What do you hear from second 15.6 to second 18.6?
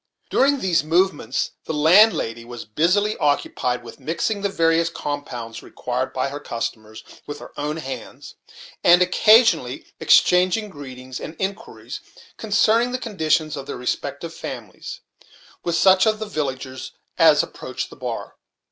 with such of the villagers as approached the bar.